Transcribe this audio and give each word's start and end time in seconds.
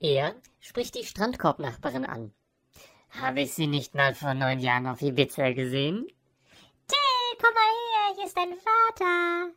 Er 0.00 0.34
spricht 0.60 0.94
die 0.94 1.04
Strandkorbnachbarin 1.04 2.04
an. 2.04 2.32
Habe 3.10 3.40
ich 3.40 3.54
Sie 3.54 3.66
nicht 3.66 3.94
mal 3.94 4.14
vor 4.14 4.34
neun 4.34 4.60
Jahren 4.60 4.86
auf 4.86 5.00
Ibiza 5.00 5.52
gesehen? 5.52 6.06
Till, 6.86 7.38
komm 7.40 7.54
mal 7.54 7.62
her, 7.62 8.14
hier 8.16 8.26
ist 8.26 8.36
dein 8.36 8.54
Vater. 8.58 9.52